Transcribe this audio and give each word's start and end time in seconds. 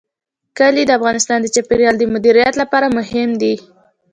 کلي 0.57 0.83
د 0.85 0.91
افغانستان 0.99 1.39
د 1.41 1.47
چاپیریال 1.55 1.95
د 1.97 2.03
مدیریت 2.13 2.53
لپاره 2.61 2.87
مهم 2.97 3.29
دي. 3.41 3.55